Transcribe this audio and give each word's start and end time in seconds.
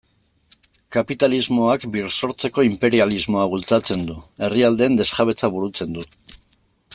Kapitalismoak 0.95 1.85
birsortzeko 1.95 2.65
inperialismoa 2.69 3.45
bultzatzen 3.53 4.03
du, 4.09 4.17
herrialdeen 4.49 4.99
desjabetzea 5.03 5.51
burutzen 5.59 5.95
du... 6.01 6.09